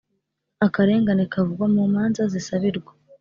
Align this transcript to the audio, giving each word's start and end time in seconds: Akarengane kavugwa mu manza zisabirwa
Akarengane 0.65 1.23
kavugwa 1.33 1.65
mu 1.75 1.83
manza 1.93 2.23
zisabirwa 2.33 2.91